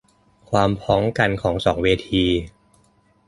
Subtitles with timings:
[0.51, 2.23] ความพ้องกันของสองเวที